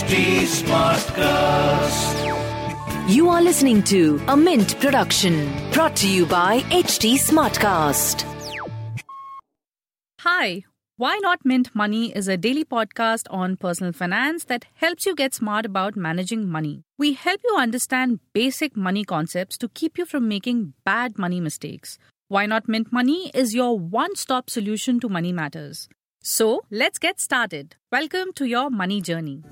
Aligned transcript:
HT 0.00 0.44
Smartcast. 0.48 2.20
You 3.14 3.28
are 3.28 3.42
listening 3.42 3.82
to 3.82 4.18
a 4.28 4.36
Mint 4.36 4.80
production 4.80 5.52
brought 5.72 5.94
to 5.96 6.08
you 6.08 6.24
by 6.24 6.60
HT 6.70 7.16
Smartcast. 7.18 8.24
Hi, 10.20 10.64
Why 10.96 11.18
Not 11.18 11.44
Mint 11.44 11.74
Money 11.74 12.16
is 12.16 12.28
a 12.28 12.38
daily 12.38 12.64
podcast 12.64 13.26
on 13.28 13.58
personal 13.58 13.92
finance 13.92 14.44
that 14.44 14.64
helps 14.72 15.04
you 15.04 15.14
get 15.14 15.34
smart 15.34 15.66
about 15.66 15.96
managing 15.96 16.48
money. 16.48 16.82
We 16.96 17.12
help 17.12 17.42
you 17.44 17.56
understand 17.58 18.20
basic 18.32 18.74
money 18.74 19.04
concepts 19.04 19.58
to 19.58 19.68
keep 19.68 19.98
you 19.98 20.06
from 20.06 20.28
making 20.28 20.72
bad 20.86 21.18
money 21.18 21.40
mistakes. 21.40 21.98
Why 22.28 22.46
Not 22.46 22.70
Mint 22.70 22.90
Money 22.90 23.30
is 23.34 23.54
your 23.54 23.78
one 23.78 24.16
stop 24.16 24.48
solution 24.48 24.98
to 25.00 25.10
money 25.10 25.32
matters. 25.32 25.90
So 26.22 26.64
let's 26.70 26.98
get 26.98 27.18
started. 27.18 27.76
Welcome 27.90 28.34
to 28.34 28.44
your 28.44 28.68
money 28.68 29.00
journey. 29.00 29.42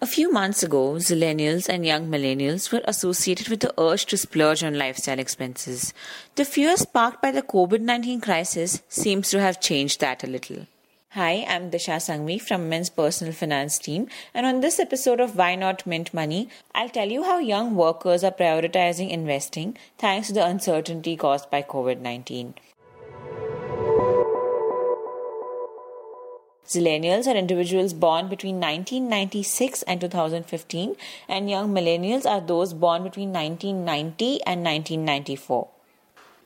A 0.00 0.06
few 0.08 0.32
months 0.32 0.64
ago, 0.64 0.94
Zillennials 0.94 1.68
and 1.68 1.86
young 1.86 2.08
millennials 2.08 2.72
were 2.72 2.82
associated 2.86 3.48
with 3.48 3.60
the 3.60 3.72
urge 3.80 4.06
to 4.06 4.16
splurge 4.16 4.64
on 4.64 4.76
lifestyle 4.76 5.20
expenses. 5.20 5.94
The 6.34 6.44
fear 6.44 6.76
sparked 6.76 7.22
by 7.22 7.30
the 7.30 7.42
COVID 7.42 7.80
19 7.80 8.20
crisis 8.20 8.82
seems 8.88 9.30
to 9.30 9.40
have 9.40 9.60
changed 9.60 10.00
that 10.00 10.24
a 10.24 10.26
little. 10.26 10.66
Hi, 11.12 11.46
I'm 11.48 11.70
Disha 11.70 11.94
Sanghvi 11.96 12.38
from 12.38 12.68
Mint's 12.68 12.90
personal 12.90 13.32
finance 13.32 13.78
team, 13.78 14.08
and 14.34 14.44
on 14.44 14.60
this 14.60 14.78
episode 14.78 15.20
of 15.20 15.36
Why 15.36 15.54
Not 15.54 15.86
Mint 15.86 16.12
Money, 16.12 16.50
I'll 16.74 16.90
tell 16.90 17.08
you 17.10 17.24
how 17.24 17.38
young 17.38 17.74
workers 17.74 18.22
are 18.22 18.30
prioritizing 18.30 19.08
investing 19.08 19.78
thanks 19.96 20.26
to 20.26 20.34
the 20.34 20.44
uncertainty 20.44 21.16
caused 21.16 21.50
by 21.50 21.62
COVID 21.62 22.00
19. 22.00 22.56
Zillennials 26.66 27.26
are 27.26 27.38
individuals 27.38 27.94
born 27.94 28.28
between 28.28 28.56
1996 28.56 29.84
and 29.84 30.02
2015, 30.02 30.94
and 31.26 31.48
young 31.48 31.72
millennials 31.72 32.26
are 32.26 32.42
those 32.42 32.74
born 32.74 33.02
between 33.02 33.32
1990 33.32 34.42
and 34.44 34.62
1994. 34.62 35.68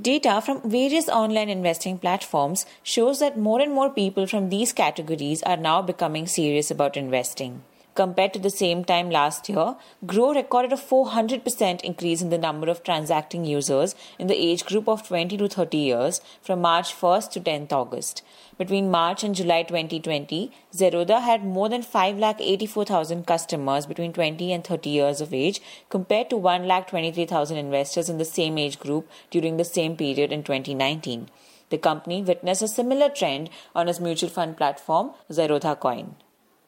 Data 0.00 0.42
from 0.44 0.68
various 0.68 1.08
online 1.08 1.48
investing 1.48 1.98
platforms 1.98 2.66
shows 2.82 3.20
that 3.20 3.38
more 3.38 3.60
and 3.60 3.72
more 3.72 3.88
people 3.88 4.26
from 4.26 4.48
these 4.48 4.72
categories 4.72 5.40
are 5.44 5.56
now 5.56 5.82
becoming 5.82 6.26
serious 6.26 6.68
about 6.68 6.96
investing. 6.96 7.62
Compared 7.94 8.32
to 8.32 8.40
the 8.40 8.50
same 8.50 8.84
time 8.84 9.08
last 9.08 9.48
year, 9.48 9.76
Groww 10.04 10.34
recorded 10.34 10.72
a 10.72 10.76
400% 10.76 11.80
increase 11.82 12.20
in 12.20 12.30
the 12.30 12.38
number 12.38 12.68
of 12.68 12.82
transacting 12.82 13.44
users 13.44 13.94
in 14.18 14.26
the 14.26 14.34
age 14.34 14.64
group 14.66 14.88
of 14.88 15.06
20 15.06 15.36
to 15.36 15.48
30 15.48 15.76
years 15.76 16.20
from 16.42 16.60
March 16.60 16.92
1st 16.92 17.30
to 17.30 17.40
10th 17.40 17.72
August. 17.72 18.22
Between 18.58 18.90
March 18.90 19.22
and 19.22 19.32
July 19.32 19.62
2020, 19.62 20.50
Zerodha 20.72 21.22
had 21.22 21.44
more 21.44 21.68
than 21.68 21.84
5,84,000 21.84 23.24
customers 23.28 23.86
between 23.86 24.12
20 24.12 24.52
and 24.52 24.64
30 24.64 24.90
years 24.90 25.20
of 25.20 25.32
age 25.32 25.62
compared 25.88 26.30
to 26.30 26.36
1,23,000 26.36 27.56
investors 27.56 28.08
in 28.08 28.18
the 28.18 28.24
same 28.24 28.58
age 28.58 28.80
group 28.80 29.08
during 29.30 29.56
the 29.56 29.64
same 29.64 29.96
period 29.96 30.32
in 30.32 30.42
2019. 30.42 31.28
The 31.70 31.78
company 31.78 32.22
witnessed 32.22 32.62
a 32.62 32.66
similar 32.66 33.08
trend 33.08 33.50
on 33.72 33.88
its 33.88 34.00
mutual 34.00 34.30
fund 34.30 34.56
platform, 34.56 35.12
Zerodha 35.30 35.78
Coin. 35.78 36.16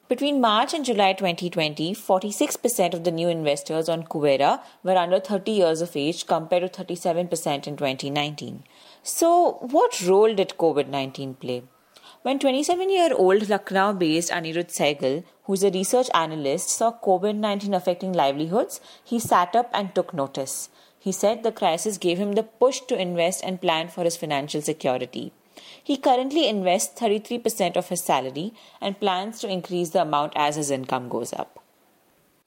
Between 0.09 0.39
March 0.39 0.73
and 0.73 0.85
July 0.85 1.11
2020, 1.11 1.93
46% 1.93 2.93
of 2.93 3.03
the 3.03 3.11
new 3.11 3.27
investors 3.27 3.89
on 3.89 4.03
Kuvera 4.03 4.61
were 4.81 4.95
under 4.95 5.19
30 5.19 5.51
years 5.51 5.81
of 5.81 5.97
age 5.97 6.25
compared 6.25 6.71
to 6.71 6.83
37% 6.85 7.67
in 7.67 7.75
2019. 7.75 8.63
So, 9.03 9.57
what 9.59 10.01
role 10.07 10.33
did 10.33 10.53
COVID 10.57 10.87
19 10.87 11.33
play? 11.33 11.63
When 12.21 12.39
27 12.39 12.89
year 12.89 13.09
old 13.13 13.49
Lucknow 13.49 13.91
based 13.95 14.31
Anirudh 14.31 14.71
Sehgal, 14.71 15.25
who 15.43 15.53
is 15.53 15.65
a 15.65 15.71
research 15.71 16.07
analyst, 16.13 16.69
saw 16.69 16.93
COVID 17.03 17.35
19 17.35 17.73
affecting 17.73 18.13
livelihoods, 18.13 18.79
he 19.03 19.19
sat 19.19 19.57
up 19.57 19.69
and 19.73 19.93
took 19.93 20.13
notice. 20.13 20.69
He 20.97 21.11
said 21.11 21.43
the 21.43 21.51
crisis 21.51 21.97
gave 21.97 22.17
him 22.17 22.31
the 22.31 22.43
push 22.43 22.79
to 22.87 22.97
invest 22.97 23.43
and 23.43 23.59
plan 23.59 23.89
for 23.89 24.05
his 24.05 24.15
financial 24.15 24.61
security. 24.61 25.33
He 25.83 25.97
currently 25.97 26.47
invests 26.47 26.99
33% 26.99 27.77
of 27.77 27.89
his 27.89 28.03
salary 28.03 28.53
and 28.81 28.99
plans 28.99 29.39
to 29.39 29.49
increase 29.49 29.89
the 29.89 30.01
amount 30.01 30.33
as 30.35 30.55
his 30.55 30.71
income 30.71 31.09
goes 31.09 31.33
up. 31.33 31.63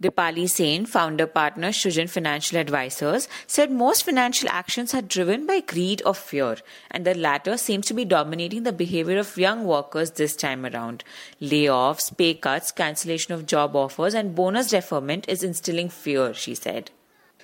Dipali 0.03 0.49
Sen, 0.49 0.87
founder 0.87 1.27
partner 1.27 1.69
Srujan 1.69 2.09
Financial 2.09 2.57
Advisors, 2.59 3.29
said 3.47 3.71
most 3.71 4.03
financial 4.03 4.49
actions 4.49 4.95
are 4.95 5.03
driven 5.03 5.47
by 5.47 5.61
greed 5.61 6.01
or 6.07 6.15
fear, 6.15 6.57
and 6.91 7.05
the 7.05 7.15
latter 7.15 7.59
seems 7.59 7.85
to 7.87 7.93
be 7.93 8.07
dominating 8.07 8.63
the 8.63 8.73
behavior 8.73 9.19
of 9.19 9.37
young 9.37 9.65
workers 9.65 10.13
this 10.13 10.35
time 10.35 10.65
around. 10.65 11.05
Layoffs, 11.43 12.17
pay 12.17 12.33
cuts, 12.33 12.73
cancellation 12.73 13.35
of 13.35 13.45
job 13.45 13.77
offers, 13.77 14.15
and 14.15 14.35
bonus 14.35 14.71
deferment 14.71 15.29
is 15.29 15.43
instilling 15.43 15.91
fear, 15.91 16.33
she 16.33 16.55
said. 16.55 16.91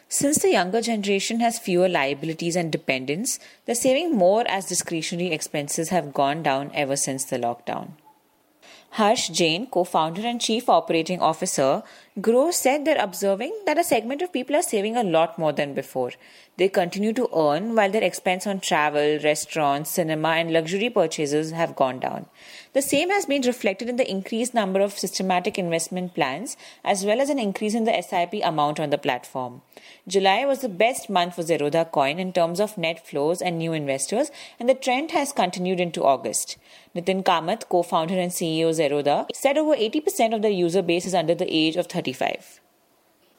Since 0.09 0.39
the 0.39 0.53
younger 0.53 0.81
generation 0.81 1.41
has 1.41 1.59
fewer 1.59 1.89
liabilities 1.89 2.55
and 2.55 2.71
dependents, 2.71 3.41
they're 3.65 3.75
saving 3.75 4.15
more 4.15 4.45
as 4.49 4.67
discretionary 4.67 5.33
expenses 5.33 5.89
have 5.89 6.15
gone 6.15 6.45
down 6.45 6.71
ever 6.75 6.97
since 6.97 7.25
the 7.25 7.39
lockdown. 7.39 7.91
Harsh 8.91 9.29
Jain, 9.29 9.67
co 9.67 9.83
founder 9.83 10.23
and 10.25 10.41
chief 10.41 10.69
operating 10.69 11.21
officer, 11.21 11.83
Groww 12.19 12.51
said 12.51 12.87
they're 12.87 12.97
observing 12.99 13.53
that 13.67 13.77
a 13.77 13.85
segment 13.85 14.23
of 14.23 14.33
people 14.33 14.57
are 14.57 14.63
saving 14.63 14.97
a 14.97 15.05
lot 15.05 15.39
more 15.39 15.53
than 15.53 15.75
before. 15.75 16.13
They 16.57 16.71
continue 16.71 17.13
to 17.13 17.29
earn 17.37 17.75
while 17.75 17.91
their 17.91 18.03
expense 18.03 18.47
on 18.47 18.61
travel, 18.61 19.19
restaurants, 19.23 19.91
cinema, 19.91 20.29
and 20.29 20.51
luxury 20.51 20.89
purchases 20.89 21.51
have 21.51 21.77
gone 21.77 21.99
down. 21.99 22.25
The 22.73 22.81
same 22.81 23.11
has 23.11 23.27
been 23.27 23.43
reflected 23.43 23.91
in 23.91 23.97
the 23.97 24.11
increased 24.11 24.55
number 24.55 24.81
of 24.81 24.99
systematic 24.99 25.59
investment 25.59 26.15
plans 26.15 26.57
as 26.83 27.05
well 27.05 27.21
as 27.21 27.29
an 27.29 27.39
increase 27.39 27.75
in 27.75 27.85
the 27.85 28.03
SIP 28.03 28.41
amount 28.43 28.81
on 28.81 28.89
the 28.89 28.97
platform. 28.97 29.61
July 30.09 30.47
was 30.47 30.61
the 30.61 30.71
best 30.71 31.11
month 31.11 31.35
for 31.35 31.43
Zerodha 31.43 31.91
Coin 31.91 32.19
in 32.19 32.33
terms 32.33 32.61
of 32.61 32.79
net 32.79 33.07
flows 33.07 33.43
and 33.43 33.59
new 33.59 33.75
investors, 33.75 34.31
and 34.59 34.69
the 34.69 34.75
trend 34.75 35.11
has 35.11 35.33
continued 35.33 35.81
into 35.81 36.03
August. 36.05 36.57
Nithin 36.95 37.23
Kamath, 37.23 37.69
co 37.69 37.83
founder 37.83 38.19
and 38.19 38.33
CEO 38.33 38.71
of 38.71 38.77
Zerodha, 38.77 39.27
said 39.35 39.59
over 39.59 39.77
80% 39.77 40.35
of 40.35 40.41
their 40.41 40.51
user 40.51 40.81
base 40.81 41.05
is 41.05 41.15
under 41.15 41.35
the 41.35 41.55
age 41.55 41.77
of 41.77 41.89
35. 42.13 42.61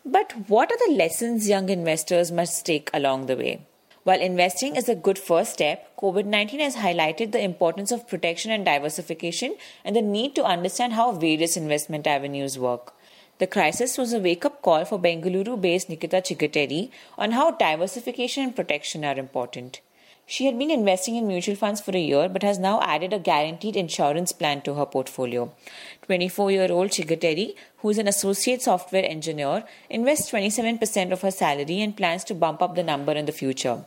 But 0.05 0.33
what 0.47 0.71
are 0.71 0.77
the 0.87 0.93
lessons 0.93 1.49
young 1.49 1.69
investors 1.69 2.31
must 2.31 2.65
take 2.65 2.89
along 2.93 3.25
the 3.25 3.35
way? 3.35 3.65
While 4.03 4.21
investing 4.21 4.77
is 4.77 4.87
a 4.87 4.95
good 4.95 5.19
first 5.19 5.53
step, 5.53 5.95
COVID 5.97 6.25
19 6.25 6.61
has 6.61 6.77
highlighted 6.77 7.31
the 7.31 7.43
importance 7.43 7.91
of 7.91 8.07
protection 8.07 8.51
and 8.51 8.63
diversification 8.63 9.57
and 9.83 9.95
the 9.95 10.01
need 10.01 10.35
to 10.35 10.45
understand 10.45 10.93
how 10.93 11.11
various 11.11 11.57
investment 11.57 12.07
avenues 12.07 12.57
work. 12.57 12.93
The 13.39 13.47
crisis 13.47 13.97
was 13.97 14.13
a 14.13 14.19
wake 14.19 14.45
up 14.45 14.61
call 14.61 14.85
for 14.85 14.99
Bengaluru 14.99 15.59
based 15.59 15.89
Nikita 15.89 16.21
Chiggateri 16.21 16.89
on 17.17 17.31
how 17.31 17.51
diversification 17.51 18.43
and 18.43 18.55
protection 18.55 19.03
are 19.03 19.19
important. 19.19 19.81
She 20.29 20.45
had 20.45 20.59
been 20.59 20.69
investing 20.69 21.15
in 21.15 21.25
mutual 21.25 21.55
funds 21.55 21.79
for 21.79 21.95
a 21.95 22.01
year 22.01 22.27
but 22.27 22.43
has 22.43 22.59
now 22.59 22.81
added 22.81 23.13
a 23.13 23.17
guaranteed 23.17 23.77
insurance 23.77 24.33
plan 24.33 24.61
to 24.63 24.73
her 24.73 24.85
portfolio. 24.85 25.53
24 26.01 26.51
year 26.51 26.69
old 26.69 26.89
Chiggateri, 26.89 27.55
who 27.77 27.89
is 27.91 27.97
an 27.97 28.09
associate 28.09 28.61
software 28.61 29.05
engineer, 29.05 29.63
invests 29.89 30.29
27% 30.29 31.13
of 31.13 31.21
her 31.21 31.31
salary 31.31 31.81
and 31.81 31.95
plans 31.95 32.25
to 32.25 32.35
bump 32.35 32.61
up 32.61 32.75
the 32.75 32.83
number 32.83 33.13
in 33.13 33.25
the 33.25 33.31
future. 33.31 33.85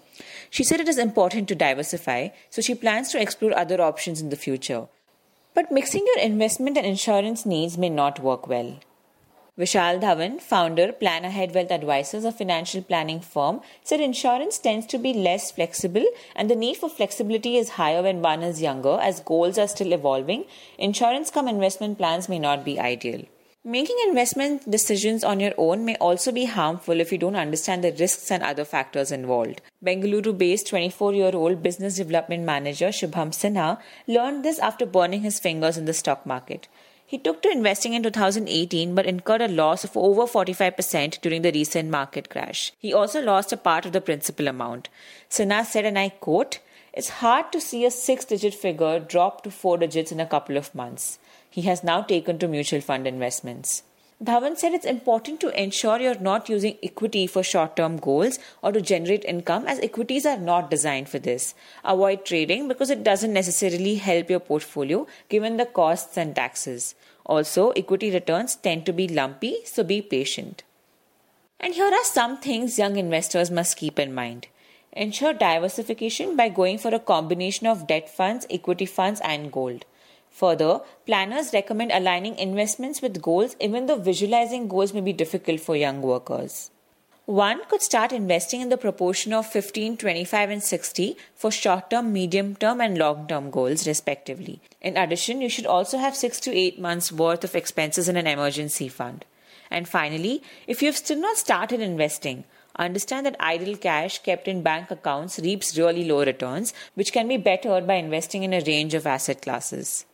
She 0.49 0.65
said 0.65 0.81
it 0.81 0.89
is 0.89 0.97
important 0.97 1.47
to 1.49 1.55
diversify, 1.55 2.29
so 2.49 2.63
she 2.63 2.75
plans 2.75 3.11
to 3.11 3.21
explore 3.21 3.55
other 3.55 3.83
options 3.83 4.23
in 4.23 4.31
the 4.31 4.37
future. 4.37 4.87
But 5.53 5.71
mixing 5.71 6.07
your 6.07 6.25
investment 6.25 6.79
and 6.79 6.87
insurance 6.87 7.45
needs 7.45 7.77
may 7.77 7.91
not 7.91 8.19
work 8.19 8.49
well. 8.49 8.81
Vishal 9.59 10.01
Dhawan, 10.01 10.41
founder, 10.41 10.93
Plan 10.93 11.25
Ahead 11.25 11.55
Wealth 11.55 11.73
Advisors, 11.73 12.25
a 12.25 12.33
financial 12.33 12.83
planning 12.83 13.21
firm, 13.21 13.61
said 13.83 14.01
insurance 14.01 14.59
tends 14.59 14.87
to 14.87 14.99
be 14.99 15.13
less 15.13 15.51
flexible 15.51 16.07
and 16.37 16.49
the 16.49 16.55
need 16.55 16.77
for 16.77 16.89
flexibility 16.89 17.57
is 17.57 17.71
higher 17.71 18.03
when 18.03 18.23
one 18.23 18.43
is 18.43 18.63
younger 18.63 18.99
as 19.01 19.21
goals 19.21 19.59
are 19.59 19.69
still 19.69 19.93
evolving. 19.93 20.45
Insurance 20.79 21.31
come 21.31 21.49
investment 21.49 21.99
plans 21.99 22.29
may 22.29 22.39
not 22.39 22.65
be 22.65 22.79
ideal. 22.79 23.25
Making 23.63 23.97
investment 24.09 24.71
decisions 24.71 25.23
on 25.23 25.39
your 25.39 25.53
own 25.59 25.85
may 25.85 25.95
also 25.97 26.33
be 26.33 26.47
harmful 26.47 26.99
if 26.99 27.13
you 27.13 27.19
don't 27.19 27.37
understand 27.37 27.85
the 27.85 27.93
risks 27.93 28.31
and 28.31 28.43
other 28.43 28.65
factors 28.65 29.13
involved. 29.13 29.61
Bengaluru 29.85 30.39
based 30.39 30.69
24 30.69 31.13
year 31.13 31.33
old 31.35 31.63
business 31.63 31.97
development 31.97 32.45
manager 32.45 32.89
Shubham 32.89 33.33
Sinha 33.33 33.79
learned 34.07 34.47
this 34.47 34.59
after 34.59 34.87
burning 34.87 35.21
his 35.21 35.39
fingers 35.39 35.77
in 35.77 35.85
the 35.85 35.93
stock 35.93 36.25
market. 36.25 36.69
He 37.11 37.19
took 37.19 37.43
to 37.43 37.51
investing 37.51 37.95
in 37.95 38.05
2018 38.05 38.95
but 38.95 39.05
incurred 39.05 39.43
a 39.43 39.49
loss 39.49 39.83
of 39.83 39.97
over 39.97 40.23
45% 40.23 41.21
during 41.21 41.43
the 41.43 41.51
recent 41.51 41.91
market 41.91 42.31
crash. 42.31 42.73
He 42.79 42.95
also 42.95 43.21
lost 43.21 43.53
a 43.53 43.57
part 43.57 43.85
of 43.85 43.93
the 43.93 44.01
principal 44.01 44.47
amount. 44.47 44.89
Sinha 45.29 45.65
said, 45.65 45.85
and 45.85 45.99
I 45.99 46.11
quote, 46.11 46.61
It's 46.93 47.09
hard 47.25 47.51
to 47.51 47.61
see 47.61 47.85
a 47.85 47.91
six 47.91 48.25
digit 48.25 48.55
figure 48.55 49.01
drop 49.01 49.43
to 49.43 49.51
four 49.51 49.77
digits 49.79 50.13
in 50.13 50.21
a 50.21 50.27
couple 50.27 50.57
of 50.57 50.73
months 50.73 51.19
he 51.51 51.63
has 51.63 51.83
now 51.83 52.01
taken 52.01 52.39
to 52.39 52.49
mutual 52.49 52.81
fund 52.81 53.07
investments. 53.07 53.83
Dhawan 54.23 54.59
said 54.59 54.75
it's 54.75 54.85
important 54.85 55.41
to 55.41 55.63
ensure 55.63 55.99
you're 55.99 56.21
not 56.21 56.51
using 56.51 56.77
equity 56.83 57.27
for 57.27 57.43
short 57.43 57.75
term 57.75 57.97
goals 57.97 58.39
or 58.61 58.71
to 58.71 58.83
generate 58.83 59.25
income, 59.25 59.65
as 59.67 59.81
equities 59.81 60.27
are 60.27 60.37
not 60.37 60.71
designed 60.71 61.09
for 61.09 61.19
this. 61.19 61.55
Avoid 61.85 62.27
trading 62.27 62.69
because 62.69 62.91
it 62.91 63.03
doesn't 63.03 63.33
necessarily 63.33 63.95
help 63.95 64.29
your 64.29 64.41
portfolio 64.41 65.07
given 65.31 65.57
the 65.57 65.65
costs 65.65 66.19
and 66.19 66.37
taxes. 66.37 66.95
Also, 67.25 67.71
equity 67.71 68.11
returns 68.11 68.57
tend 68.57 68.85
to 68.85 68.93
be 68.93 69.09
lumpy, 69.09 69.57
so 69.65 69.83
be 69.83 70.03
patient. 70.03 70.65
And 71.59 71.73
here 71.73 71.87
are 71.87 72.05
some 72.05 72.37
things 72.37 72.79
young 72.79 72.97
investors 72.97 73.51
must 73.51 73.79
keep 73.79 73.99
in 73.99 74.13
mind. 74.13 74.49
Ensure 74.93 75.33
diversification 75.33 76.37
by 76.37 76.51
going 76.51 76.77
for 76.77 76.95
a 76.95 76.99
combination 76.99 77.67
of 77.67 77.87
debt 77.87 78.11
funds, 78.11 78.47
equity 78.51 78.85
funds, 78.85 79.21
and 79.25 79.51
gold. 79.51 79.87
Further, 80.33 80.81
planners 81.07 81.53
recommend 81.53 81.93
aligning 81.93 82.39
investments 82.39 83.03
with 83.03 83.21
goals 83.21 83.57
even 83.61 83.87
though 83.87 83.97
visualizing 83.97 84.69
goals 84.69 84.95
may 84.95 85.01
be 85.01 85.13
difficult 85.13 85.61
for 85.61 85.77
young 85.77 86.01
workers. 86.03 86.71
One 87.27 87.61
could 87.69 87.81
start 87.81 88.11
investing 88.11 88.61
in 88.61 88.71
the 88.71 88.77
proportion 88.77 89.33
of 89.33 89.47
15, 89.47 89.99
25, 89.99 90.51
and 90.51 90.63
60 90.63 91.17
for 91.37 91.53
short 91.53 91.89
term, 91.91 92.13
medium 92.13 92.57
term, 92.57 92.81
and 92.81 92.99
long 92.99 93.29
term 93.29 93.51
goals, 93.51 93.87
respectively. 93.87 94.61
In 94.81 94.97
addition, 94.97 95.41
you 95.41 95.49
should 95.49 95.67
also 95.67 95.99
have 95.99 96.17
6 96.17 96.41
to 96.41 96.53
8 96.53 96.81
months' 96.81 97.13
worth 97.13 97.45
of 97.45 97.55
expenses 97.55 98.09
in 98.09 98.17
an 98.17 98.27
emergency 98.27 98.89
fund. 98.89 99.25
And 99.71 99.89
finally, 99.89 100.43
if 100.67 100.83
you 100.83 100.87
have 100.87 100.97
still 100.97 101.21
not 101.21 101.37
started 101.37 101.81
investing, 101.81 102.43
understand 102.75 103.27
that 103.27 103.37
idle 103.39 103.77
cash 103.77 104.19
kept 104.25 104.49
in 104.49 104.63
bank 104.63 104.91
accounts 104.91 105.39
reaps 105.39 105.79
really 105.79 106.09
low 106.09 106.25
returns, 106.25 106.75
which 106.95 107.13
can 107.13 107.29
be 107.29 107.37
bettered 107.37 107.87
by 107.87 107.95
investing 107.95 108.43
in 108.43 108.53
a 108.53 108.65
range 108.67 108.95
of 108.95 109.07
asset 109.07 109.41
classes. 109.43 110.05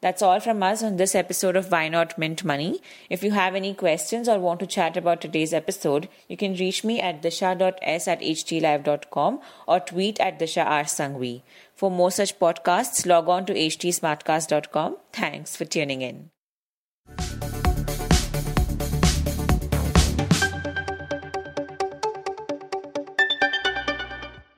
That's 0.00 0.22
all 0.22 0.38
from 0.38 0.62
us 0.62 0.82
on 0.84 0.96
this 0.96 1.16
episode 1.16 1.56
of 1.56 1.72
Why 1.72 1.88
Not 1.88 2.16
Mint 2.16 2.44
Money. 2.44 2.80
If 3.10 3.24
you 3.24 3.32
have 3.32 3.56
any 3.56 3.74
questions 3.74 4.28
or 4.28 4.38
want 4.38 4.60
to 4.60 4.66
chat 4.66 4.96
about 4.96 5.20
today's 5.20 5.52
episode, 5.52 6.08
you 6.28 6.36
can 6.36 6.54
reach 6.54 6.84
me 6.84 7.00
at 7.00 7.20
disha.s 7.20 8.06
at 8.06 8.20
htlive.com 8.20 9.40
or 9.66 9.80
tweet 9.80 10.20
at 10.20 10.38
disha. 10.38 11.42
For 11.74 11.90
more 11.90 12.12
such 12.12 12.38
podcasts, 12.38 13.06
log 13.06 13.28
on 13.28 13.44
to 13.46 13.54
htsmartcast.com. 13.54 14.96
Thanks 15.12 15.56
for 15.56 15.64
tuning 15.64 16.02
in. 16.02 16.30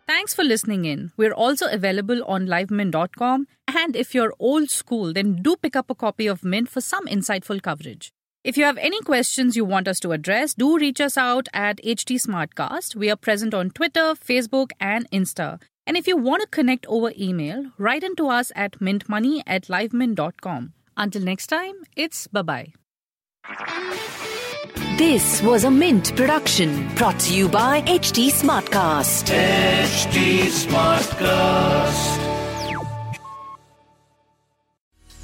Thanks 0.07 0.35
for 0.35 0.45
listening 0.45 0.85
in. 0.85 1.13
We're 1.17 1.33
also 1.33 1.67
available 1.67 2.23
on 2.27 2.47
livemint.com. 2.47 3.47
And 3.75 3.97
if 3.97 4.15
you're 4.15 4.35
old 4.39 4.71
school, 4.71 5.13
then 5.13 5.43
do 5.43 5.57
pick 5.57 5.77
up 5.77 5.91
a 5.91 5.95
copy 5.95 6.27
of 6.27 6.45
Mint 6.45 6.69
for 6.69 6.81
some 6.81 7.07
insightful 7.07 7.63
coverage. 7.63 8.13
If 8.43 8.57
you 8.57 8.65
have 8.65 8.79
any 8.79 9.01
questions 9.03 9.55
you 9.55 9.65
want 9.65 9.87
us 9.87 10.01
to 10.01 10.13
address, 10.13 10.55
do 10.55 10.79
reach 10.79 11.01
us 11.01 11.19
out 11.19 11.49
at 11.53 11.77
HT 11.85 12.21
Smartcast. 12.27 12.97
We 12.97 13.11
are 13.11 13.17
present 13.17 13.53
on 13.53 13.71
Twitter, 13.71 14.15
Facebook, 14.15 14.71
and 14.81 15.11
Insta. 15.11 15.61
And 15.87 15.97
if 15.97 16.07
you 16.07 16.17
want 16.17 16.43
to 16.43 16.49
connect 16.49 16.87
over 16.87 17.13
email, 17.19 17.67
write 17.77 18.03
into 18.03 18.29
us 18.29 18.51
at 18.55 18.79
mintmoney 18.79 19.43
at 19.47 19.65
livemint.com. 19.65 20.73
Until 20.97 21.23
next 21.23 21.49
time, 21.49 21.75
it's 21.97 22.27
bye 22.29 22.43
bye. 22.43 22.73
This 24.97 25.43
was 25.43 25.65
a 25.65 25.71
Mint 25.71 26.15
production 26.15 26.95
brought 26.95 27.19
to 27.21 27.35
you 27.35 27.49
by 27.49 27.83
HT 27.83 28.29
Smartcast. 28.29 29.33
HT 29.35 30.45
Smartcast. 30.67 32.30